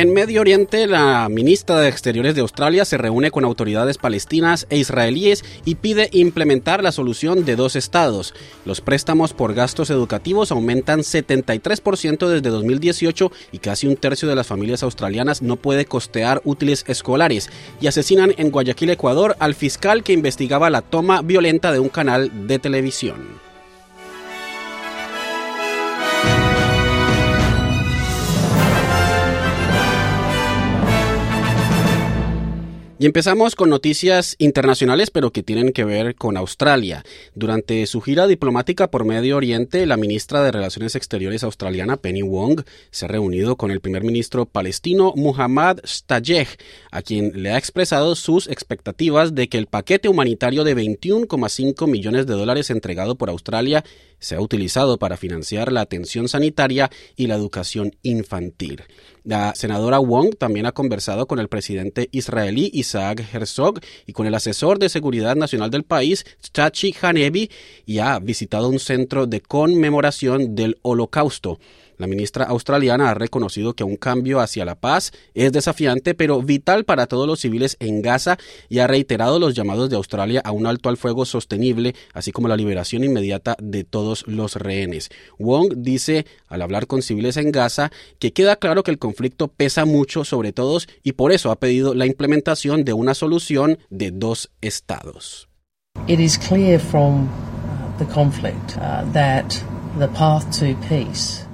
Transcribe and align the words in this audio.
En 0.00 0.14
Medio 0.14 0.40
Oriente, 0.40 0.86
la 0.86 1.28
ministra 1.28 1.78
de 1.78 1.90
Exteriores 1.90 2.34
de 2.34 2.40
Australia 2.40 2.86
se 2.86 2.96
reúne 2.96 3.30
con 3.30 3.44
autoridades 3.44 3.98
palestinas 3.98 4.66
e 4.70 4.78
israelíes 4.78 5.44
y 5.66 5.74
pide 5.74 6.08
implementar 6.12 6.82
la 6.82 6.90
solución 6.90 7.44
de 7.44 7.54
dos 7.54 7.76
estados. 7.76 8.32
Los 8.64 8.80
préstamos 8.80 9.34
por 9.34 9.52
gastos 9.52 9.90
educativos 9.90 10.52
aumentan 10.52 11.00
73% 11.00 12.28
desde 12.28 12.48
2018 12.48 13.30
y 13.52 13.58
casi 13.58 13.88
un 13.88 13.96
tercio 13.96 14.26
de 14.26 14.36
las 14.36 14.46
familias 14.46 14.82
australianas 14.82 15.42
no 15.42 15.56
puede 15.56 15.84
costear 15.84 16.40
útiles 16.46 16.86
escolares. 16.88 17.50
Y 17.82 17.86
asesinan 17.86 18.32
en 18.38 18.50
Guayaquil, 18.50 18.88
Ecuador, 18.88 19.36
al 19.38 19.54
fiscal 19.54 20.02
que 20.02 20.14
investigaba 20.14 20.70
la 20.70 20.80
toma 20.80 21.20
violenta 21.20 21.72
de 21.72 21.78
un 21.78 21.90
canal 21.90 22.46
de 22.46 22.58
televisión. 22.58 23.49
Y 33.00 33.06
empezamos 33.06 33.56
con 33.56 33.70
noticias 33.70 34.36
internacionales, 34.36 35.10
pero 35.10 35.30
que 35.30 35.42
tienen 35.42 35.72
que 35.72 35.86
ver 35.86 36.16
con 36.16 36.36
Australia. 36.36 37.02
Durante 37.34 37.86
su 37.86 38.02
gira 38.02 38.26
diplomática 38.26 38.90
por 38.90 39.06
Medio 39.06 39.38
Oriente, 39.38 39.86
la 39.86 39.96
ministra 39.96 40.42
de 40.42 40.52
Relaciones 40.52 40.94
Exteriores 40.96 41.42
australiana, 41.42 41.96
Penny 41.96 42.20
Wong, 42.20 42.60
se 42.90 43.06
ha 43.06 43.08
reunido 43.08 43.56
con 43.56 43.70
el 43.70 43.80
primer 43.80 44.04
ministro 44.04 44.44
palestino 44.44 45.14
Muhammad 45.16 45.78
Stajeh, 45.82 46.46
a 46.90 47.00
quien 47.00 47.42
le 47.42 47.52
ha 47.52 47.56
expresado 47.56 48.14
sus 48.16 48.48
expectativas 48.48 49.34
de 49.34 49.48
que 49.48 49.56
el 49.56 49.66
paquete 49.66 50.10
humanitario 50.10 50.62
de 50.62 50.76
21,5 50.76 51.86
millones 51.86 52.26
de 52.26 52.34
dólares 52.34 52.68
entregado 52.68 53.14
por 53.14 53.30
Australia 53.30 53.82
se 54.20 54.36
ha 54.36 54.40
utilizado 54.40 54.98
para 54.98 55.16
financiar 55.16 55.72
la 55.72 55.80
atención 55.80 56.28
sanitaria 56.28 56.90
y 57.16 57.26
la 57.26 57.34
educación 57.34 57.96
infantil. 58.02 58.82
La 59.24 59.54
senadora 59.54 59.98
Wong 59.98 60.36
también 60.38 60.66
ha 60.66 60.72
conversado 60.72 61.26
con 61.26 61.40
el 61.40 61.48
presidente 61.48 62.08
israelí 62.12 62.70
Isaac 62.72 63.26
Herzog 63.32 63.80
y 64.06 64.12
con 64.12 64.26
el 64.26 64.34
asesor 64.34 64.78
de 64.78 64.88
seguridad 64.88 65.36
nacional 65.36 65.70
del 65.70 65.82
país, 65.82 66.24
Chachi 66.52 66.94
Hanebi, 67.00 67.50
y 67.84 67.98
ha 67.98 68.18
visitado 68.18 68.68
un 68.68 68.78
centro 68.78 69.26
de 69.26 69.40
conmemoración 69.40 70.54
del 70.54 70.78
Holocausto. 70.82 71.58
La 72.00 72.06
ministra 72.06 72.46
australiana 72.46 73.10
ha 73.10 73.14
reconocido 73.14 73.74
que 73.74 73.84
un 73.84 73.96
cambio 73.96 74.40
hacia 74.40 74.64
la 74.64 74.74
paz 74.74 75.12
es 75.34 75.52
desafiante 75.52 76.14
pero 76.14 76.40
vital 76.40 76.86
para 76.86 77.06
todos 77.06 77.26
los 77.26 77.40
civiles 77.40 77.76
en 77.78 78.00
Gaza 78.00 78.38
y 78.70 78.78
ha 78.78 78.86
reiterado 78.86 79.38
los 79.38 79.52
llamados 79.52 79.90
de 79.90 79.96
Australia 79.96 80.40
a 80.42 80.50
un 80.50 80.66
alto 80.66 80.88
al 80.88 80.96
fuego 80.96 81.26
sostenible, 81.26 81.94
así 82.14 82.32
como 82.32 82.48
la 82.48 82.56
liberación 82.56 83.04
inmediata 83.04 83.54
de 83.60 83.84
todos 83.84 84.26
los 84.26 84.56
rehenes. 84.56 85.10
Wong 85.38 85.74
dice, 85.76 86.24
al 86.48 86.62
hablar 86.62 86.86
con 86.86 87.02
civiles 87.02 87.36
en 87.36 87.52
Gaza, 87.52 87.92
que 88.18 88.32
queda 88.32 88.56
claro 88.56 88.82
que 88.82 88.92
el 88.92 88.98
conflicto 88.98 89.48
pesa 89.48 89.84
mucho 89.84 90.24
sobre 90.24 90.54
todos 90.54 90.88
y 91.02 91.12
por 91.12 91.32
eso 91.32 91.50
ha 91.50 91.60
pedido 91.60 91.92
la 91.92 92.06
implementación 92.06 92.82
de 92.82 92.94
una 92.94 93.12
solución 93.12 93.78
de 93.90 94.10
dos 94.10 94.50
estados. 94.62 95.50
It 96.08 96.18
is 96.18 96.38
clear 96.38 96.80
from 96.80 97.28
the 97.98 98.06
conflict 98.06 98.78
uh, 98.78 99.04
that 99.12 99.54
the 99.98 100.08
path 100.08 100.50
to 100.60 100.74
peace 100.88 101.44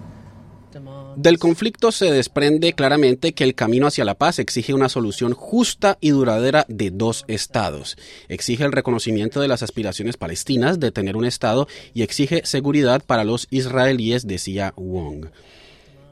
del 1.17 1.39
conflicto 1.39 1.93
se 1.93 2.11
desprende 2.13 2.75
claramente 2.75 3.33
que 3.33 3.45
el 3.45 3.55
camino 3.55 3.87
hacia 3.87 4.05
la 4.05 4.15
paz 4.17 4.39
exige 4.39 4.75
una 4.75 4.91
solución 4.91 5.33
justa 5.33 5.97
y 6.01 6.11
duradera 6.11 6.67
de 6.69 6.91
dos 6.91 7.25
estados. 7.27 7.97
Exige 8.29 8.65
el 8.65 8.73
reconocimiento 8.73 9.41
de 9.41 9.49
las 9.49 9.63
aspiraciones 9.63 10.19
palestinas 10.19 10.79
de 10.79 10.93
tener 10.93 11.17
un 11.17 11.25
estado 11.25 11.69
y 11.95 12.03
exige 12.03 12.43
seguridad 12.45 13.03
para 13.05 13.25
los 13.25 13.49
israelíes, 13.51 14.27
decía 14.27 14.75
Wong. 14.77 15.29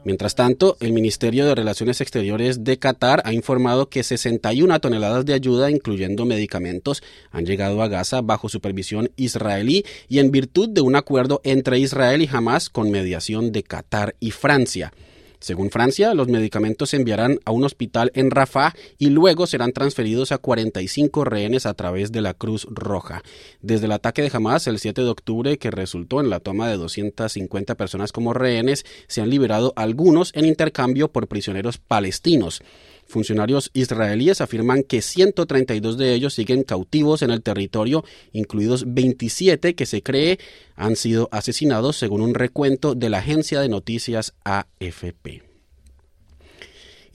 Mientras 0.05 0.35
tanto, 0.35 0.77
el 0.81 0.93
Ministerio 0.93 1.47
de 1.47 1.55
Relaciones 1.55 1.99
Exteriores 1.99 2.63
de 2.63 2.77
Qatar 2.77 3.23
ha 3.25 3.33
informado 3.33 3.89
que 3.89 4.03
61 4.03 4.79
toneladas 4.79 5.25
de 5.25 5.33
ayuda, 5.33 5.71
incluyendo 5.71 6.25
medicamentos, 6.25 7.01
han 7.31 7.47
llegado 7.47 7.81
a 7.81 7.87
Gaza 7.87 8.21
bajo 8.21 8.47
supervisión 8.47 9.09
israelí 9.15 9.83
y 10.07 10.19
en 10.19 10.29
virtud 10.29 10.69
de 10.69 10.81
un 10.81 10.95
acuerdo 10.95 11.41
entre 11.43 11.79
Israel 11.79 12.21
y 12.21 12.29
Hamas 12.31 12.69
con 12.69 12.91
mediación 12.91 13.51
de 13.51 13.63
Qatar 13.63 14.15
y 14.19 14.29
Francia. 14.29 14.93
Según 15.39 15.69
Francia, 15.69 16.13
los 16.13 16.27
medicamentos 16.27 16.89
se 16.89 16.97
enviarán 16.97 17.39
a 17.45 17.51
un 17.51 17.63
hospital 17.63 18.11
en 18.13 18.31
Rafah 18.31 18.73
y 18.97 19.09
luego 19.09 19.47
serán 19.47 19.71
transferidos 19.71 20.31
a 20.31 20.37
45 20.37 21.23
rehenes 21.23 21.65
a 21.65 21.73
través 21.73 22.11
de 22.11 22.21
la 22.21 22.33
Cruz 22.33 22.67
Roja. 22.69 23.23
Desde 23.61 23.85
el 23.85 23.91
ataque 23.91 24.21
de 24.21 24.31
Hamas 24.33 24.67
el 24.67 24.79
7 24.79 25.01
de 25.01 25.09
octubre, 25.09 25.57
que 25.57 25.71
resultó 25.71 26.19
en 26.19 26.29
la 26.29 26.39
toma 26.39 26.69
de 26.69 26.77
250 26.77 27.75
personas 27.75 28.11
como 28.11 28.33
rehenes, 28.33 28.85
se 29.07 29.21
han 29.21 29.29
liberado 29.29 29.73
algunos 29.75 30.31
en 30.33 30.45
intercambio 30.45 31.11
por 31.11 31.27
prisioneros 31.27 31.77
palestinos. 31.77 32.61
Funcionarios 33.07 33.69
israelíes 33.73 34.41
afirman 34.41 34.83
que 34.83 35.01
132 35.01 35.97
de 35.97 36.13
ellos 36.13 36.33
siguen 36.33 36.63
cautivos 36.63 37.21
en 37.21 37.29
el 37.29 37.43
territorio, 37.43 38.03
incluidos 38.33 38.85
27 38.87 39.75
que 39.75 39.85
se 39.85 40.01
cree 40.01 40.39
han 40.75 40.95
sido 40.95 41.29
asesinados 41.31 41.97
según 41.97 42.21
un 42.21 42.33
recuento 42.33 42.95
de 42.95 43.09
la 43.09 43.19
agencia 43.19 43.61
de 43.61 43.69
noticias 43.69 44.33
AFP. 44.43 45.34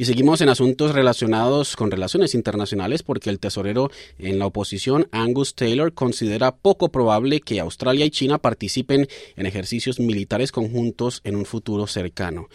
Y 0.01 0.07
seguimos 0.07 0.41
en 0.41 0.49
asuntos 0.49 0.95
relacionados 0.95 1.77
con 1.77 1.91
relaciones 1.91 2.35
internacionales 2.35 3.03
porque 3.03 3.29
el 3.29 3.39
tesorero 3.39 3.91
en 4.19 4.39
la 4.39 4.47
oposición, 4.47 5.09
Angus 5.13 5.55
Taylor, 5.55 5.93
considera 5.93 6.57
poco 6.57 6.89
probable 6.89 7.43
que 7.43 7.61
Australia 7.61 8.07
y 8.07 8.11
China 8.11 8.39
participen 8.39 9.09
en 9.37 9.45
ejercicios 9.45 10.01
militares 10.01 10.53
conjuntos 10.53 11.21
en 11.23 11.37
un 11.37 11.45
futuro 11.45 11.87
cercano. 11.87 12.49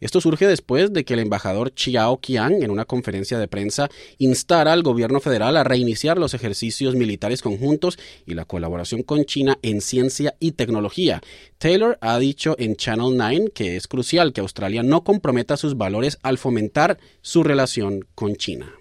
Esto 0.00 0.20
surge 0.20 0.46
después 0.46 0.92
de 0.92 1.04
que 1.04 1.14
el 1.14 1.20
embajador 1.20 1.74
Chiao 1.74 2.18
Qian, 2.20 2.62
en 2.62 2.70
una 2.70 2.86
conferencia 2.86 3.38
de 3.38 3.48
prensa, 3.48 3.90
instara 4.18 4.72
al 4.72 4.82
gobierno 4.82 5.20
federal 5.20 5.56
a 5.56 5.64
reiniciar 5.64 6.18
los 6.18 6.34
ejercicios 6.34 6.94
militares 6.94 7.42
conjuntos 7.42 7.98
y 8.26 8.34
la 8.34 8.46
colaboración 8.46 9.02
con 9.02 9.24
China 9.24 9.58
en 9.62 9.80
ciencia 9.80 10.34
y 10.40 10.52
tecnología. 10.52 11.20
Taylor 11.58 11.98
ha 12.00 12.18
dicho 12.18 12.56
en 12.58 12.76
Channel 12.76 13.16
9 13.16 13.52
que 13.54 13.76
es 13.76 13.86
crucial 13.86 14.32
que 14.32 14.40
Australia 14.40 14.82
no 14.82 15.04
comprometa 15.04 15.56
sus 15.56 15.76
valores 15.76 16.18
al 16.22 16.38
fomentar 16.38 16.98
su 17.20 17.42
relación 17.42 18.06
con 18.14 18.36
China. 18.36 18.79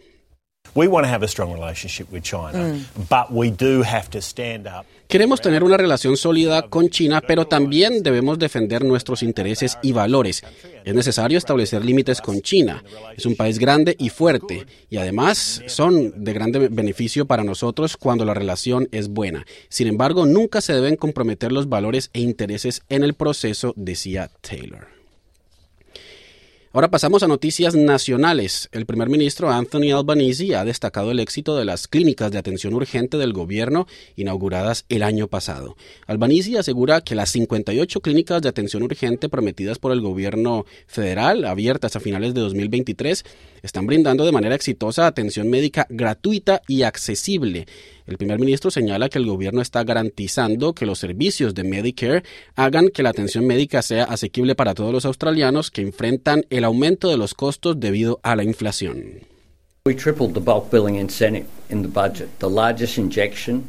Queremos 5.08 5.42
tener 5.42 5.64
una 5.64 5.76
relación 5.76 6.16
sólida 6.18 6.70
con 6.70 6.90
China, 6.90 7.22
pero 7.26 7.48
también 7.48 8.04
debemos 8.04 8.38
defender 8.38 8.86
nuestros 8.86 9.24
intereses 9.24 9.78
y 9.82 9.92
valores. 9.92 10.44
Es 10.86 10.94
necesario 10.94 11.38
establecer 11.38 11.84
límites 11.84 12.22
con 12.22 12.42
China. 12.42 12.84
Es 13.18 13.26
un 13.26 13.36
país 13.36 13.58
grande 13.58 13.96
y 13.98 14.10
fuerte, 14.10 14.68
y 14.90 14.98
además 14.98 15.64
son 15.66 16.24
de 16.24 16.34
grande 16.34 16.68
beneficio 16.70 17.26
para 17.26 17.44
nosotros 17.44 17.98
cuando 17.98 18.24
la 18.24 18.36
relación 18.36 18.88
es 18.92 19.10
buena. 19.10 19.48
Sin 19.70 19.88
embargo, 19.88 20.28
nunca 20.28 20.62
se 20.62 20.74
deben 20.74 20.96
comprometer 20.96 21.52
los 21.52 21.70
valores 21.70 22.12
e 22.14 22.20
intereses 22.20 22.84
en 22.90 23.04
el 23.04 23.16
proceso, 23.16 23.74
decía 23.76 24.30
Taylor. 24.42 24.99
Ahora 26.72 26.92
pasamos 26.92 27.24
a 27.24 27.28
noticias 27.28 27.74
nacionales. 27.74 28.70
El 28.72 28.86
primer 28.86 29.10
ministro 29.10 29.50
Anthony 29.50 29.92
Albanese 29.92 30.56
ha 30.56 30.64
destacado 30.64 31.10
el 31.10 31.20
éxito 31.20 31.58
de 31.58 31.66
las 31.66 31.88
clínicas 31.88 32.32
de 32.32 32.38
atención 32.38 32.76
urgente 32.76 33.18
del 33.18 33.34
gobierno 33.34 33.88
inauguradas 34.16 34.86
el 34.88 35.02
año 35.02 35.28
pasado. 35.28 35.76
Albanese 36.06 36.60
asegura 36.60 37.02
que 37.02 37.16
las 37.16 37.32
58 37.32 38.02
clínicas 38.02 38.44
de 38.44 38.50
atención 38.50 38.84
urgente 38.84 39.30
prometidas 39.30 39.80
por 39.80 39.94
el 39.94 40.02
gobierno 40.02 40.68
federal, 40.86 41.44
abiertas 41.46 41.96
a 41.96 42.00
finales 42.00 42.36
de 42.36 42.42
2023, 42.42 43.26
están 43.64 43.88
brindando 43.88 44.24
de 44.24 44.32
manera 44.32 44.54
exitosa 44.54 45.08
atención 45.08 45.50
médica 45.50 45.88
gratuita 45.90 46.62
y 46.68 46.84
accesible. 46.84 47.66
El 48.10 48.18
primer 48.18 48.40
ministro 48.40 48.72
señala 48.72 49.08
que 49.08 49.20
el 49.20 49.28
gobierno 49.28 49.62
está 49.62 49.84
garantizando 49.84 50.74
que 50.74 50.88
los 50.88 50.98
servicios 50.98 51.54
de 51.54 51.64
Medicare 51.64 52.24
hagan 52.56 52.90
que 52.90 53.04
la 53.04 53.12
atención 53.12 53.46
médica 53.46 53.84
sea 53.84 54.06
asequible 54.06 54.56
para 54.56 54.74
todos 54.74 54.92
los 54.92 55.06
australianos 55.06 55.70
que 55.70 55.84
enfrentan 55.84 56.44
el 56.50 56.64
aumento 56.64 57.10
de 57.10 57.18
los 57.18 57.36
costos 57.36 57.80
debido 57.80 58.20
a 58.24 58.36
la 58.36 58.44
inflación. 58.44 59.28
We 59.86 59.94
tripled 59.94 60.34
the 60.34 60.40
bulk 60.40 60.72
billing 60.72 60.96
incentive 60.96 61.46
in 61.70 61.84
the 61.84 61.88
budget, 61.88 62.30
the 62.40 62.50
largest 62.50 62.98
injection 62.98 63.66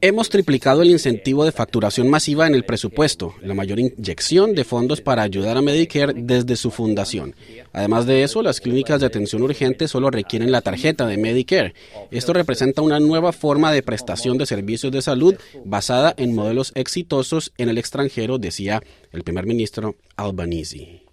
Hemos 0.00 0.28
triplicado 0.28 0.82
el 0.82 0.90
incentivo 0.90 1.44
de 1.44 1.52
facturación 1.52 2.08
masiva 2.08 2.46
en 2.46 2.54
el 2.54 2.64
presupuesto, 2.64 3.34
la 3.42 3.54
mayor 3.54 3.78
inyección 3.78 4.54
de 4.54 4.64
fondos 4.64 5.00
para 5.00 5.22
ayudar 5.22 5.56
a 5.56 5.62
Medicare 5.62 6.14
desde 6.16 6.56
su 6.56 6.70
fundación. 6.70 7.36
Además 7.72 8.06
de 8.06 8.24
eso, 8.24 8.42
las 8.42 8.60
clínicas 8.60 9.00
de 9.00 9.06
atención 9.06 9.42
urgente 9.42 9.86
solo 9.86 10.10
requieren 10.10 10.50
la 10.50 10.62
tarjeta 10.62 11.06
de 11.06 11.16
Medicare. 11.16 11.74
Esto 12.10 12.32
representa 12.32 12.82
una 12.82 12.98
nueva 12.98 13.32
forma 13.32 13.72
de 13.72 13.82
prestación 13.82 14.36
de 14.36 14.46
servicios 14.46 14.92
de 14.92 15.02
salud 15.02 15.36
basada 15.64 16.14
en 16.16 16.34
modelos 16.34 16.72
exitosos 16.74 17.52
en 17.56 17.68
el 17.68 17.78
extranjero, 17.78 18.38
decía 18.38 18.82
el 19.12 19.22
primer 19.22 19.46
ministro 19.46 19.94
Albanese. 20.16 21.03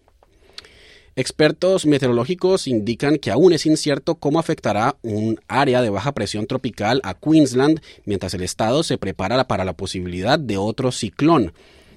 Expertos 1.17 1.85
meteorológicos 1.85 2.67
indican 2.67 3.17
que 3.17 3.31
aún 3.31 3.51
es 3.51 3.65
incierto 3.65 4.15
cómo 4.15 4.39
afectará 4.39 4.95
un 5.01 5.41
área 5.49 5.81
de 5.81 5.89
baja 5.89 6.13
presión 6.13 6.47
tropical 6.47 7.01
a 7.03 7.15
Queensland 7.15 7.81
mientras 8.05 8.33
el 8.33 8.43
estado 8.43 8.81
se 8.83 8.97
prepara 8.97 9.45
para 9.45 9.65
la 9.65 9.73
posibilidad 9.73 10.39
de 10.39 10.55
otro 10.55 10.93
ciclón. 10.93 11.51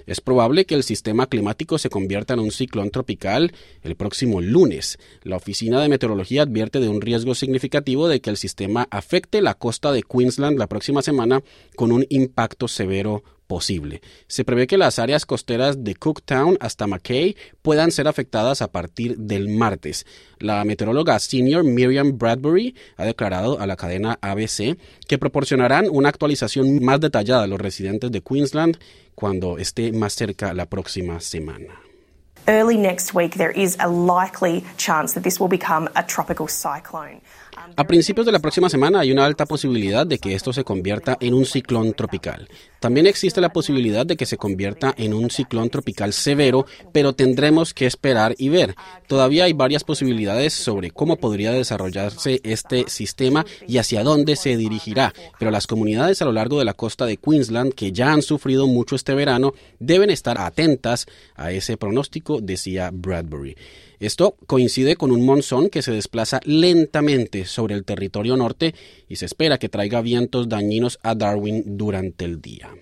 Es 0.07 0.21
probable 0.21 0.67
que 0.67 0.75
el 0.75 0.83
sistema 0.83 1.29
climático 1.29 1.79
se 1.79 1.91
convierta 1.91 2.35
en 2.35 2.41
un 2.41 2.51
ciclón 2.51 2.91
tropical 2.91 3.53
el 3.83 3.95
próximo 3.95 4.41
lunes. 4.41 4.99
La 5.23 5.37
Oficina 5.37 5.81
de 5.81 5.89
Meteorología 5.89 6.43
advierte 6.43 6.81
de 6.81 6.89
un 6.89 7.01
riesgo 7.01 7.37
significativo 7.37 8.09
de 8.09 8.21
que 8.21 8.31
el 8.31 8.37
sistema 8.37 8.89
afecte 8.91 9.41
la 9.41 9.55
costa 9.55 9.93
de 9.93 10.03
Queensland 10.03 10.59
la 10.59 10.67
próxima 10.67 11.03
semana 11.03 11.43
con 11.77 11.93
un 11.93 12.05
impacto 12.11 12.67
severo 12.69 13.23
posible. 13.47 14.01
Se 14.27 14.45
prevé 14.45 14.67
que 14.67 14.79
las 14.79 14.99
áreas 14.99 15.27
costeras 15.27 15.85
de 15.85 15.95
Cooktown 15.95 16.57
hasta 16.61 16.87
Mackay 16.87 17.37
puedan 17.63 17.91
ser 17.91 18.09
afectadas 18.09 18.63
a 18.63 18.71
partir 18.71 19.17
del 19.17 19.49
martes. 19.49 20.07
La 20.39 20.65
meteoróloga 20.65 21.19
senior 21.19 21.65
Miriam 21.65 22.19
Bradbury 22.19 22.75
ha 22.97 23.05
declarado 23.05 23.61
a 23.61 23.67
la 23.67 23.77
cadena 23.77 24.19
ABC 24.21 24.79
que 25.07 25.19
proporcionarán 25.19 25.87
una 25.91 26.09
actualización 26.09 26.83
más 26.85 27.01
detallada 27.01 27.45
a 27.45 27.47
los 27.47 27.61
residentes 27.61 28.11
de 28.11 28.23
Queensland 28.23 28.79
cuando 29.15 29.59
esté 29.59 29.93
más 29.93 30.15
cerca 30.15 30.53
la 30.55 30.67
próxima 30.67 31.21
semana. 31.21 31.81
Early 32.47 32.77
next 32.77 33.15
week, 33.15 33.37
there 33.37 33.53
is 33.53 33.75
a 33.81 33.89
likely 33.89 34.65
chance 34.77 35.15
that 35.15 35.23
this 35.23 35.41
will 35.41 35.49
become 35.49 35.89
a 35.95 36.03
tropical 36.03 36.47
cyclone. 36.47 37.23
A 37.77 37.85
principios 37.85 38.27
de 38.27 38.33
la 38.33 38.39
próxima 38.39 38.69
semana 38.69 39.01
hay 39.01 39.13
una 39.13 39.25
alta 39.25 39.47
posibilidad 39.47 40.07
de 40.07 40.19
que 40.19 40.35
esto 40.35 40.53
se 40.53 40.63
convierta 40.63 41.17
en 41.21 41.35
un 41.35 41.47
ciclón 41.47 41.95
tropical. 41.95 42.49
También 42.85 43.07
existe 43.07 43.41
la 43.41 43.49
posibilidad 43.49 44.05
de 44.05 44.15
que 44.15 44.27
se 44.27 44.37
convierta 44.37 44.93
en 44.99 45.15
un 45.15 45.31
ciclón 45.31 45.71
tropical 45.71 46.13
severo, 46.13 46.67
pero 46.93 47.15
tendremos 47.15 47.73
que 47.73 47.87
esperar 47.87 48.35
y 48.37 48.51
ver. 48.51 48.75
Todavía 49.07 49.45
hay 49.45 49.55
varias 49.55 49.85
posibilidades 49.85 50.53
sobre 50.53 50.91
cómo 50.91 51.17
podría 51.17 51.53
desarrollarse 51.53 52.43
este 52.45 52.85
sistema 52.89 53.47
y 53.67 53.79
hacia 53.79 54.03
dónde 54.03 54.37
se 54.37 54.59
dirigirá, 54.59 55.15
pero 55.39 55.51
las 55.51 55.67
comunidades 55.67 56.21
a 56.21 56.27
lo 56.27 56.33
largo 56.33 56.59
de 56.59 56.67
la 56.67 56.75
costa 56.75 57.07
de 57.07 57.17
Queensland 57.17 57.73
que 57.73 57.91
ya 57.91 58.13
han 58.13 58.21
sufrido 58.21 58.67
mucho 58.67 58.97
este 58.97 59.15
verano 59.15 59.55
deben 59.79 60.11
estar 60.11 60.39
atentas 60.39 61.07
a 61.37 61.53
ese 61.53 61.79
pronóstico, 61.79 62.43
decía 62.43 62.91
Bradbury. 62.93 63.57
Esto 63.99 64.37
coincide 64.47 64.97
con 64.97 65.11
un 65.11 65.25
monzón 65.25 65.71
que 65.71 65.81
se 65.81 65.93
desplaza 65.93 66.41
lentamente 66.45 67.47
sobre 67.47 67.75
el 67.75 67.87
territorio 67.87 68.37
norte 68.37 68.75
y 69.09 69.17
se 69.17 69.25
espera 69.25 69.57
que 69.57 69.71
traiga 69.71 70.03
vientos 70.03 70.51
dañinos 70.51 70.99
a 71.03 71.15
Darwin 71.15 71.79
durante 71.79 72.27
el 72.27 72.43
día. 72.43 72.74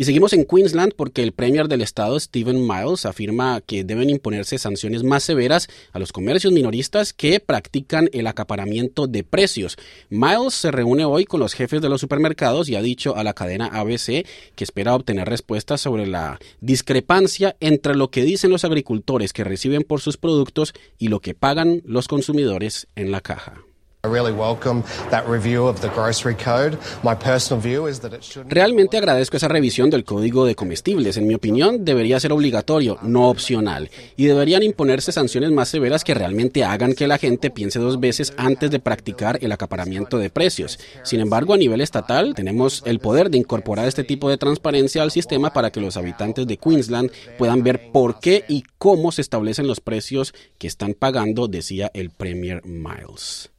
Y 0.00 0.04
seguimos 0.04 0.32
en 0.32 0.44
Queensland 0.44 0.92
porque 0.94 1.24
el 1.24 1.32
Premier 1.32 1.66
del 1.66 1.80
estado, 1.80 2.20
Stephen 2.20 2.64
Miles, 2.64 3.04
afirma 3.04 3.60
que 3.60 3.82
deben 3.82 4.10
imponerse 4.10 4.56
sanciones 4.56 5.02
más 5.02 5.24
severas 5.24 5.66
a 5.92 5.98
los 5.98 6.12
comercios 6.12 6.52
minoristas 6.52 7.12
que 7.12 7.40
practican 7.40 8.08
el 8.12 8.28
acaparamiento 8.28 9.08
de 9.08 9.24
precios. 9.24 9.76
Miles 10.08 10.54
se 10.54 10.70
reúne 10.70 11.04
hoy 11.04 11.24
con 11.24 11.40
los 11.40 11.52
jefes 11.52 11.82
de 11.82 11.88
los 11.88 12.00
supermercados 12.00 12.68
y 12.68 12.76
ha 12.76 12.80
dicho 12.80 13.16
a 13.16 13.24
la 13.24 13.34
cadena 13.34 13.66
ABC 13.66 14.24
que 14.54 14.62
espera 14.62 14.94
obtener 14.94 15.28
respuestas 15.28 15.80
sobre 15.80 16.06
la 16.06 16.38
discrepancia 16.60 17.56
entre 17.58 17.96
lo 17.96 18.12
que 18.12 18.22
dicen 18.22 18.52
los 18.52 18.64
agricultores 18.64 19.32
que 19.32 19.42
reciben 19.42 19.82
por 19.82 20.00
sus 20.00 20.16
productos 20.16 20.74
y 20.98 21.08
lo 21.08 21.18
que 21.18 21.34
pagan 21.34 21.82
los 21.84 22.06
consumidores 22.06 22.86
en 22.94 23.10
la 23.10 23.20
caja. 23.20 23.67
Realmente 28.48 28.96
agradezco 28.96 29.36
esa 29.36 29.48
revisión 29.48 29.90
del 29.90 30.04
código 30.04 30.46
de 30.46 30.54
comestibles. 30.54 31.16
En 31.16 31.26
mi 31.26 31.34
opinión, 31.34 31.84
debería 31.84 32.20
ser 32.20 32.32
obligatorio, 32.32 32.98
no 33.02 33.28
opcional. 33.28 33.90
Y 34.16 34.26
deberían 34.26 34.62
imponerse 34.62 35.10
sanciones 35.10 35.50
más 35.50 35.68
severas 35.68 36.04
que 36.04 36.14
realmente 36.14 36.62
hagan 36.64 36.94
que 36.94 37.08
la 37.08 37.18
gente 37.18 37.50
piense 37.50 37.80
dos 37.80 37.98
veces 37.98 38.32
antes 38.36 38.70
de 38.70 38.78
practicar 38.78 39.38
el 39.42 39.50
acaparamiento 39.50 40.18
de 40.18 40.30
precios. 40.30 40.78
Sin 41.02 41.18
embargo, 41.18 41.54
a 41.54 41.58
nivel 41.58 41.80
estatal, 41.80 42.34
tenemos 42.34 42.82
el 42.86 43.00
poder 43.00 43.30
de 43.30 43.38
incorporar 43.38 43.88
este 43.88 44.04
tipo 44.04 44.30
de 44.30 44.38
transparencia 44.38 45.02
al 45.02 45.10
sistema 45.10 45.52
para 45.52 45.70
que 45.70 45.80
los 45.80 45.96
habitantes 45.96 46.46
de 46.46 46.56
Queensland 46.56 47.10
puedan 47.36 47.64
ver 47.64 47.90
por 47.90 48.20
qué 48.20 48.44
y 48.48 48.62
cómo 48.78 49.10
se 49.10 49.22
establecen 49.22 49.66
los 49.66 49.80
precios 49.80 50.34
que 50.58 50.68
están 50.68 50.94
pagando, 50.94 51.48
decía 51.48 51.90
el 51.94 52.10
Premier 52.10 52.64
Miles 52.64 53.50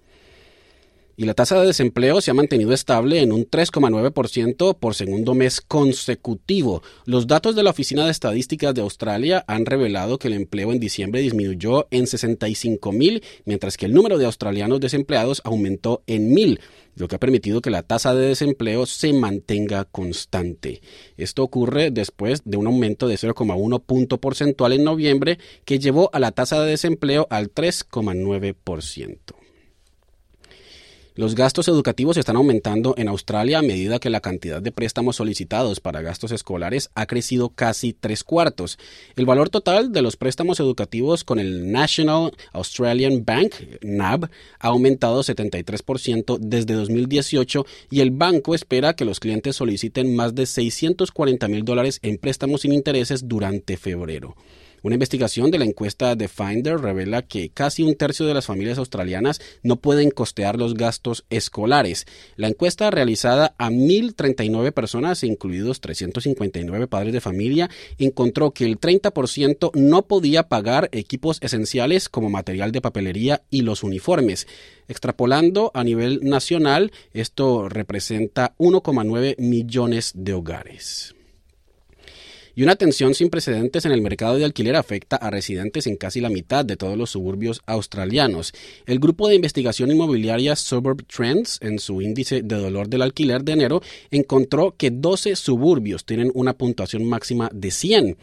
y 1.19 1.25
la 1.25 1.33
tasa 1.33 1.59
de 1.59 1.67
desempleo 1.67 2.21
se 2.21 2.31
ha 2.31 2.33
mantenido 2.33 2.71
estable 2.71 3.21
en 3.21 3.33
un 3.33 3.45
3,9% 3.45 4.77
por 4.79 4.95
segundo 4.95 5.33
mes 5.33 5.59
consecutivo. 5.59 6.81
Los 7.03 7.27
datos 7.27 7.57
de 7.57 7.63
la 7.63 7.71
Oficina 7.71 8.05
de 8.05 8.11
Estadísticas 8.11 8.73
de 8.73 8.79
Australia 8.79 9.43
han 9.45 9.65
revelado 9.65 10.17
que 10.17 10.29
el 10.29 10.35
empleo 10.35 10.71
en 10.71 10.79
diciembre 10.79 11.19
disminuyó 11.19 11.89
en 11.91 12.07
65 12.07 12.93
mil, 12.93 13.21
mientras 13.43 13.75
que 13.75 13.87
el 13.87 13.93
número 13.93 14.17
de 14.17 14.27
australianos 14.27 14.79
desempleados 14.79 15.41
aumentó 15.43 16.03
en 16.07 16.33
mil 16.33 16.61
lo 16.95 17.09
que 17.09 17.17
ha 17.17 17.19
permitido 17.19 17.61
que 17.61 17.69
la 17.69 17.83
tasa 17.83 18.15
de 18.15 18.27
desempleo 18.27 18.85
se 18.85 19.11
mantenga 19.11 19.83
constante. 19.83 20.81
Esto 21.17 21.43
ocurre 21.43 21.91
después 21.91 22.43
de 22.45 22.55
un 22.55 22.67
aumento 22.67 23.09
de 23.09 23.15
0,1 23.15 23.83
punto 23.83 24.21
porcentual 24.21 24.71
en 24.71 24.85
noviembre 24.85 25.37
que 25.65 25.79
llevó 25.79 26.09
a 26.13 26.19
la 26.19 26.31
tasa 26.31 26.63
de 26.63 26.69
desempleo 26.69 27.27
al 27.29 27.53
3,9%. 27.53 29.38
Los 31.19 31.35
gastos 31.35 31.67
educativos 31.67 32.15
están 32.15 32.37
aumentando 32.37 32.95
en 32.97 33.09
Australia 33.09 33.59
a 33.59 33.61
medida 33.61 33.99
que 33.99 34.09
la 34.09 34.21
cantidad 34.21 34.61
de 34.61 34.71
préstamos 34.71 35.17
solicitados 35.17 35.81
para 35.81 36.01
gastos 36.01 36.31
escolares 36.31 36.91
ha 36.95 37.07
crecido 37.07 37.49
casi 37.49 37.91
tres 37.91 38.23
cuartos. 38.23 38.79
El 39.17 39.25
valor 39.25 39.49
total 39.49 39.91
de 39.91 40.01
los 40.01 40.15
préstamos 40.15 40.61
educativos 40.61 41.25
con 41.25 41.39
el 41.39 41.73
National 41.73 42.31
Australian 42.53 43.25
Bank, 43.25 43.53
NAB, 43.81 44.29
ha 44.59 44.67
aumentado 44.69 45.21
73% 45.21 46.37
desde 46.39 46.73
2018 46.73 47.65
y 47.91 47.99
el 47.99 48.11
banco 48.11 48.55
espera 48.55 48.93
que 48.93 49.03
los 49.03 49.19
clientes 49.19 49.57
soliciten 49.57 50.15
más 50.15 50.35
de 50.35 50.45
640 50.45 51.49
mil 51.49 51.65
dólares 51.65 51.99
en 52.01 52.17
préstamos 52.17 52.61
sin 52.61 52.71
intereses 52.71 53.27
durante 53.27 53.75
febrero. 53.75 54.37
Una 54.81 54.95
investigación 54.95 55.51
de 55.51 55.59
la 55.59 55.65
encuesta 55.65 56.15
de 56.15 56.27
Finder 56.27 56.79
revela 56.79 57.21
que 57.21 57.49
casi 57.49 57.83
un 57.83 57.95
tercio 57.95 58.25
de 58.25 58.33
las 58.33 58.45
familias 58.45 58.77
australianas 58.77 59.41
no 59.63 59.77
pueden 59.77 60.11
costear 60.11 60.57
los 60.57 60.73
gastos 60.73 61.25
escolares. 61.29 62.05
La 62.35 62.47
encuesta 62.47 62.89
realizada 62.91 63.55
a 63.57 63.69
1.039 63.69 64.71
personas, 64.71 65.23
incluidos 65.23 65.81
359 65.81 66.87
padres 66.87 67.13
de 67.13 67.21
familia, 67.21 67.69
encontró 67.97 68.51
que 68.51 68.65
el 68.65 68.79
30% 68.79 69.71
no 69.75 70.03
podía 70.03 70.47
pagar 70.47 70.89
equipos 70.91 71.39
esenciales 71.41 72.09
como 72.09 72.29
material 72.29 72.71
de 72.71 72.81
papelería 72.81 73.43
y 73.49 73.61
los 73.61 73.83
uniformes. 73.83 74.47
Extrapolando 74.87 75.71
a 75.73 75.83
nivel 75.83 76.21
nacional, 76.23 76.91
esto 77.13 77.69
representa 77.69 78.55
1,9 78.57 79.35
millones 79.37 80.13
de 80.15 80.33
hogares. 80.33 81.15
Y 82.59 82.63
una 82.63 82.75
tensión 82.75 83.15
sin 83.15 83.29
precedentes 83.29 83.85
en 83.85 83.93
el 83.93 84.01
mercado 84.01 84.35
de 84.35 84.43
alquiler 84.43 84.75
afecta 84.75 85.15
a 85.15 85.29
residentes 85.29 85.87
en 85.87 85.95
casi 85.95 86.19
la 86.19 86.27
mitad 86.27 86.65
de 86.65 86.75
todos 86.75 86.97
los 86.97 87.09
suburbios 87.09 87.61
australianos. 87.65 88.51
El 88.85 88.99
grupo 88.99 89.29
de 89.29 89.35
investigación 89.35 89.91
inmobiliaria 89.91 90.57
Suburb 90.57 91.05
Trends, 91.07 91.57
en 91.61 91.79
su 91.79 92.01
índice 92.01 92.41
de 92.41 92.57
dolor 92.57 92.89
del 92.89 93.03
alquiler 93.03 93.45
de 93.45 93.53
enero, 93.53 93.81
encontró 94.11 94.75
que 94.75 94.91
12 94.91 95.37
suburbios 95.37 96.03
tienen 96.03 96.31
una 96.33 96.51
puntuación 96.51 97.05
máxima 97.05 97.49
de 97.53 97.71
100. 97.71 98.17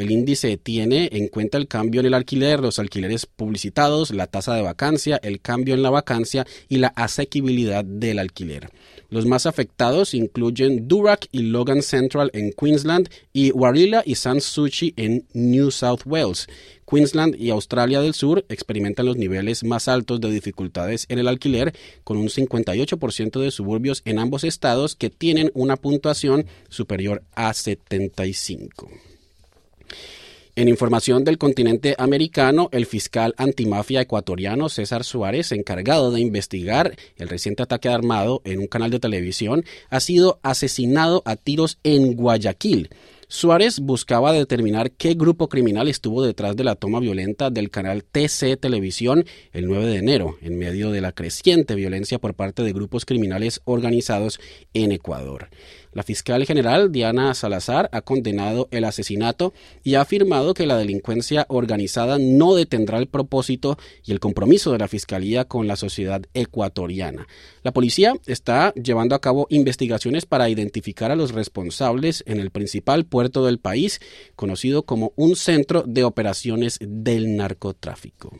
El 0.00 0.10
índice 0.10 0.56
tiene 0.56 1.08
en 1.12 1.28
cuenta 1.28 1.58
el 1.58 1.68
cambio 1.68 2.00
en 2.00 2.06
el 2.06 2.14
alquiler, 2.14 2.60
los 2.60 2.78
alquileres 2.78 3.26
publicitados, 3.26 4.10
la 4.10 4.26
tasa 4.26 4.54
de 4.54 4.62
vacancia, 4.62 5.20
el 5.22 5.40
cambio 5.40 5.74
en 5.74 5.82
la 5.82 5.90
vacancia 5.90 6.46
y 6.68 6.78
la 6.78 6.88
asequibilidad 6.88 7.84
del 7.84 8.18
alquiler. 8.18 8.70
Los 9.10 9.26
más 9.26 9.44
afectados 9.44 10.14
incluyen 10.14 10.88
Durack 10.88 11.26
y 11.32 11.42
Logan 11.42 11.82
Central 11.82 12.30
en 12.32 12.52
Queensland 12.52 13.10
y 13.32 13.50
Warilla 13.50 14.02
y 14.06 14.14
Sans 14.14 14.44
Suchi 14.44 14.94
en 14.96 15.26
New 15.34 15.70
South 15.70 16.02
Wales. 16.06 16.46
Queensland 16.86 17.36
y 17.36 17.50
Australia 17.50 18.00
del 18.00 18.14
Sur 18.14 18.44
experimentan 18.48 19.06
los 19.06 19.16
niveles 19.16 19.64
más 19.64 19.86
altos 19.88 20.20
de 20.20 20.30
dificultades 20.30 21.06
en 21.08 21.18
el 21.18 21.28
alquiler, 21.28 21.74
con 22.04 22.16
un 22.16 22.28
58% 22.28 23.40
de 23.40 23.50
suburbios 23.50 24.02
en 24.04 24.18
ambos 24.18 24.44
estados 24.44 24.96
que 24.96 25.10
tienen 25.10 25.50
una 25.54 25.76
puntuación 25.76 26.46
superior 26.68 27.22
a 27.34 27.52
75. 27.52 28.88
En 30.56 30.68
información 30.68 31.24
del 31.24 31.38
continente 31.38 31.94
americano, 31.96 32.68
el 32.72 32.84
fiscal 32.84 33.34
antimafia 33.36 34.00
ecuatoriano 34.00 34.68
César 34.68 35.04
Suárez, 35.04 35.52
encargado 35.52 36.10
de 36.10 36.20
investigar 36.20 36.96
el 37.16 37.28
reciente 37.28 37.62
ataque 37.62 37.88
armado 37.88 38.42
en 38.44 38.58
un 38.58 38.66
canal 38.66 38.90
de 38.90 38.98
televisión, 38.98 39.64
ha 39.90 40.00
sido 40.00 40.40
asesinado 40.42 41.22
a 41.24 41.36
tiros 41.36 41.78
en 41.84 42.14
Guayaquil. 42.14 42.90
Suárez 43.32 43.78
buscaba 43.78 44.32
determinar 44.32 44.90
qué 44.90 45.14
grupo 45.14 45.48
criminal 45.48 45.86
estuvo 45.86 46.20
detrás 46.20 46.56
de 46.56 46.64
la 46.64 46.74
toma 46.74 46.98
violenta 46.98 47.48
del 47.48 47.70
canal 47.70 48.02
TC 48.02 48.58
Televisión 48.58 49.24
el 49.52 49.68
9 49.68 49.86
de 49.86 49.96
enero, 49.98 50.36
en 50.42 50.58
medio 50.58 50.90
de 50.90 51.00
la 51.00 51.12
creciente 51.12 51.76
violencia 51.76 52.18
por 52.18 52.34
parte 52.34 52.64
de 52.64 52.72
grupos 52.72 53.04
criminales 53.04 53.60
organizados 53.66 54.40
en 54.74 54.90
Ecuador. 54.90 55.48
La 55.92 56.04
fiscal 56.04 56.46
general 56.46 56.92
Diana 56.92 57.34
Salazar 57.34 57.88
ha 57.92 58.02
condenado 58.02 58.68
el 58.70 58.84
asesinato 58.84 59.52
y 59.82 59.94
ha 59.94 60.02
afirmado 60.02 60.54
que 60.54 60.66
la 60.66 60.76
delincuencia 60.76 61.46
organizada 61.48 62.18
no 62.20 62.54
detendrá 62.54 62.98
el 62.98 63.08
propósito 63.08 63.76
y 64.04 64.12
el 64.12 64.20
compromiso 64.20 64.70
de 64.70 64.78
la 64.78 64.88
fiscalía 64.88 65.46
con 65.46 65.66
la 65.66 65.76
sociedad 65.76 66.22
ecuatoriana. 66.32 67.26
La 67.62 67.72
policía 67.72 68.14
está 68.26 68.72
llevando 68.74 69.16
a 69.16 69.20
cabo 69.20 69.46
investigaciones 69.50 70.26
para 70.26 70.48
identificar 70.48 71.10
a 71.10 71.16
los 71.16 71.32
responsables 71.32 72.22
en 72.26 72.38
el 72.38 72.50
principal 72.50 73.04
puerto 73.04 73.44
del 73.44 73.58
país, 73.58 74.00
conocido 74.36 74.84
como 74.84 75.12
un 75.16 75.34
centro 75.34 75.82
de 75.86 76.04
operaciones 76.04 76.78
del 76.80 77.36
narcotráfico. 77.36 78.38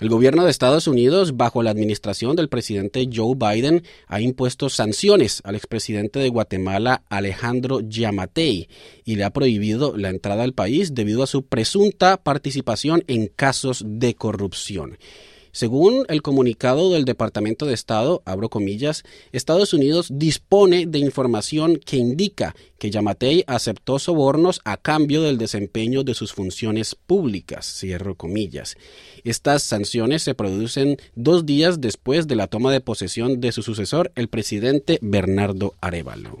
El 0.00 0.10
gobierno 0.10 0.44
de 0.44 0.52
Estados 0.52 0.86
Unidos, 0.86 1.36
bajo 1.36 1.64
la 1.64 1.70
administración 1.70 2.36
del 2.36 2.48
presidente 2.48 3.08
Joe 3.12 3.34
Biden, 3.34 3.82
ha 4.06 4.20
impuesto 4.20 4.68
sanciones 4.68 5.40
al 5.42 5.56
expresidente 5.56 6.20
de 6.20 6.28
Guatemala, 6.28 7.02
Alejandro 7.08 7.80
Yamatei, 7.80 8.68
y 9.04 9.16
le 9.16 9.24
ha 9.24 9.32
prohibido 9.32 9.96
la 9.96 10.10
entrada 10.10 10.44
al 10.44 10.52
país 10.52 10.94
debido 10.94 11.24
a 11.24 11.26
su 11.26 11.42
presunta 11.46 12.16
participación 12.16 13.02
en 13.08 13.26
casos 13.26 13.82
de 13.84 14.14
corrupción. 14.14 14.98
Según 15.52 16.04
el 16.08 16.22
comunicado 16.22 16.92
del 16.92 17.04
Departamento 17.04 17.66
de 17.66 17.74
Estado, 17.74 18.22
abro 18.24 18.48
comillas, 18.48 19.04
Estados 19.32 19.72
Unidos 19.72 20.08
dispone 20.10 20.86
de 20.86 20.98
información 20.98 21.76
que 21.76 21.96
indica 21.96 22.54
que 22.78 22.90
Yamatei 22.90 23.44
aceptó 23.46 23.98
sobornos 23.98 24.60
a 24.64 24.76
cambio 24.76 25.22
del 25.22 25.38
desempeño 25.38 26.04
de 26.04 26.14
sus 26.14 26.32
funciones 26.32 26.94
públicas, 26.94 27.66
cierro 27.66 28.14
comillas. 28.14 28.76
Estas 29.24 29.62
sanciones 29.62 30.22
se 30.22 30.34
producen 30.34 30.96
dos 31.14 31.46
días 31.46 31.80
después 31.80 32.26
de 32.28 32.36
la 32.36 32.46
toma 32.46 32.72
de 32.72 32.80
posesión 32.80 33.40
de 33.40 33.52
su 33.52 33.62
sucesor, 33.62 34.12
el 34.14 34.28
presidente 34.28 34.98
Bernardo 35.02 35.74
Arevalo 35.80 36.38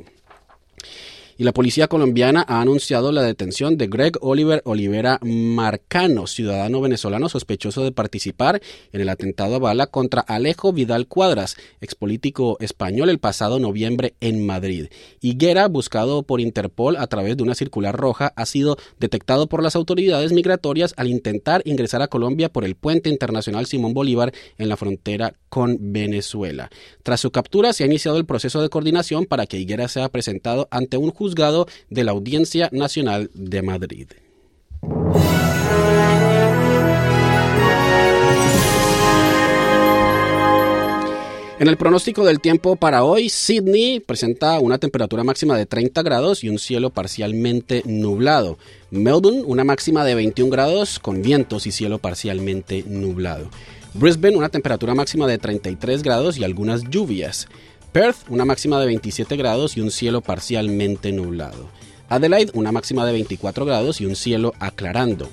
y 1.38 1.44
la 1.44 1.52
policía 1.52 1.86
colombiana 1.86 2.44
ha 2.46 2.60
anunciado 2.60 3.12
la 3.12 3.22
detención 3.22 3.78
de 3.78 3.86
Greg 3.86 4.18
Oliver 4.20 4.60
Olivera 4.64 5.20
Marcano, 5.22 6.26
ciudadano 6.26 6.80
venezolano 6.80 7.28
sospechoso 7.28 7.84
de 7.84 7.92
participar 7.92 8.60
en 8.92 9.00
el 9.00 9.08
atentado 9.08 9.54
a 9.54 9.58
bala 9.60 9.86
contra 9.86 10.20
Alejo 10.20 10.72
Vidal 10.72 11.06
Cuadras, 11.06 11.56
expolítico 11.80 12.58
español, 12.58 13.08
el 13.08 13.20
pasado 13.20 13.60
noviembre 13.60 14.14
en 14.20 14.44
Madrid. 14.44 14.88
Higuera, 15.20 15.68
buscado 15.68 16.24
por 16.24 16.40
Interpol 16.40 16.96
a 16.96 17.06
través 17.06 17.36
de 17.36 17.44
una 17.44 17.54
circular 17.54 17.96
roja, 17.96 18.32
ha 18.34 18.44
sido 18.44 18.76
detectado 18.98 19.48
por 19.48 19.62
las 19.62 19.76
autoridades 19.76 20.32
migratorias 20.32 20.92
al 20.96 21.06
intentar 21.06 21.62
ingresar 21.64 22.02
a 22.02 22.08
Colombia 22.08 22.48
por 22.48 22.64
el 22.64 22.74
puente 22.74 23.10
internacional 23.10 23.66
Simón 23.66 23.94
Bolívar 23.94 24.32
en 24.58 24.68
la 24.68 24.76
frontera 24.76 25.34
con 25.48 25.92
Venezuela. 25.92 26.68
Tras 27.04 27.20
su 27.20 27.30
captura 27.30 27.72
se 27.72 27.84
ha 27.84 27.86
iniciado 27.86 28.18
el 28.18 28.26
proceso 28.26 28.60
de 28.60 28.68
coordinación 28.68 29.24
para 29.24 29.46
que 29.46 29.58
Higuera 29.58 29.86
sea 29.86 30.08
presentado 30.08 30.66
ante 30.70 30.96
un 30.96 31.10
juez 31.10 31.27
de 31.34 32.04
la 32.04 32.12
Audiencia 32.12 32.68
Nacional 32.72 33.30
de 33.34 33.62
Madrid. 33.62 34.08
En 41.60 41.66
el 41.66 41.76
pronóstico 41.76 42.24
del 42.24 42.38
tiempo 42.38 42.76
para 42.76 43.02
hoy, 43.02 43.28
Sydney 43.28 43.98
presenta 43.98 44.60
una 44.60 44.78
temperatura 44.78 45.24
máxima 45.24 45.56
de 45.56 45.66
30 45.66 46.02
grados 46.04 46.44
y 46.44 46.48
un 46.48 46.60
cielo 46.60 46.90
parcialmente 46.90 47.82
nublado. 47.84 48.58
Melbourne, 48.92 49.42
una 49.44 49.64
máxima 49.64 50.04
de 50.04 50.14
21 50.14 50.52
grados 50.52 51.00
con 51.00 51.20
vientos 51.20 51.66
y 51.66 51.72
cielo 51.72 51.98
parcialmente 51.98 52.84
nublado. 52.86 53.50
Brisbane, 53.94 54.36
una 54.36 54.50
temperatura 54.50 54.94
máxima 54.94 55.26
de 55.26 55.38
33 55.38 56.04
grados 56.04 56.38
y 56.38 56.44
algunas 56.44 56.84
lluvias. 56.84 57.48
Perth, 57.98 58.28
una 58.28 58.44
máxima 58.44 58.78
de 58.78 58.86
27 58.86 59.34
grados 59.36 59.76
y 59.76 59.80
un 59.80 59.90
cielo 59.90 60.20
parcialmente 60.20 61.10
nublado. 61.10 61.68
Adelaide, 62.08 62.52
una 62.54 62.70
máxima 62.70 63.04
de 63.04 63.10
24 63.10 63.64
grados 63.64 64.00
y 64.00 64.06
un 64.06 64.14
cielo 64.14 64.54
aclarando. 64.60 65.28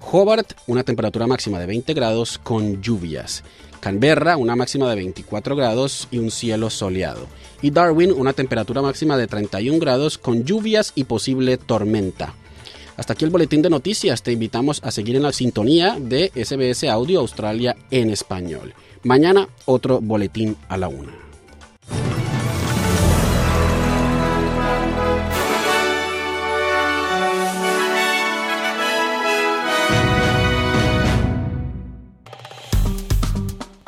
Hobart, 0.00 0.54
una 0.66 0.82
temperatura 0.82 1.28
máxima 1.28 1.60
de 1.60 1.66
20 1.66 1.94
grados 1.94 2.38
con 2.38 2.82
lluvias. 2.82 3.44
Canberra, 3.78 4.36
una 4.36 4.56
máxima 4.56 4.90
de 4.90 4.96
24 4.96 5.54
grados 5.54 6.08
y 6.10 6.18
un 6.18 6.32
cielo 6.32 6.70
soleado. 6.70 7.28
Y 7.62 7.70
Darwin, 7.70 8.10
una 8.10 8.32
temperatura 8.32 8.82
máxima 8.82 9.16
de 9.16 9.28
31 9.28 9.78
grados 9.78 10.18
con 10.18 10.42
lluvias 10.42 10.90
y 10.96 11.04
posible 11.04 11.56
tormenta. 11.56 12.34
Hasta 12.96 13.12
aquí 13.12 13.26
el 13.26 13.30
boletín 13.30 13.62
de 13.62 13.70
noticias. 13.70 14.24
Te 14.24 14.32
invitamos 14.32 14.80
a 14.82 14.90
seguir 14.90 15.14
en 15.14 15.22
la 15.22 15.30
sintonía 15.30 15.96
de 16.00 16.32
SBS 16.34 16.82
Audio 16.90 17.20
Australia 17.20 17.76
en 17.92 18.10
español. 18.10 18.74
Mañana 19.04 19.48
otro 19.66 20.00
boletín 20.00 20.56
a 20.68 20.76
la 20.76 20.88
una. 20.88 21.27